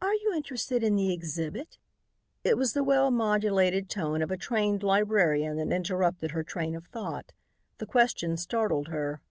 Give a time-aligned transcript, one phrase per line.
[0.00, 1.78] "Are you interested in the exhibit?"
[2.42, 6.86] It was the well modulated tone of a trained librarian that interrupted her train of
[6.88, 7.32] thought.
[7.78, 9.22] The question startled her.